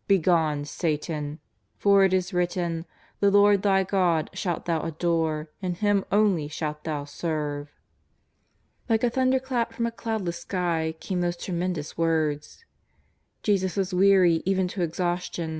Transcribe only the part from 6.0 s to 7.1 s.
only shalt thou